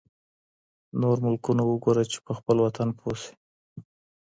نور 1.01 1.17
ملکونه 1.25 1.63
وګوره 1.65 2.03
چي 2.11 2.17
په 2.25 2.31
خپل 2.37 2.57
وطن 2.65 2.87
پوه 2.97 3.15
شې. 3.21 3.33